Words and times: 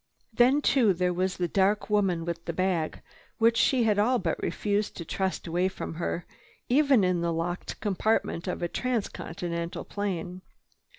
Then 0.33 0.63
too 0.63 0.95
there 0.95 1.13
was 1.13 1.37
the 1.37 1.47
dark 1.47 1.87
woman 1.87 2.25
with 2.25 2.45
the 2.45 2.53
bag 2.53 3.03
which 3.37 3.55
she 3.55 3.83
had 3.83 3.99
all 3.99 4.17
but 4.17 4.41
refused 4.41 4.97
to 4.97 5.05
trust 5.05 5.45
away 5.45 5.67
from 5.67 5.93
her, 6.01 6.25
even 6.69 7.03
in 7.03 7.21
the 7.21 7.31
locked 7.31 7.79
compartment 7.81 8.47
of 8.47 8.63
a 8.63 8.67
trans 8.67 9.07
continental 9.07 9.85
plane. 9.85 10.41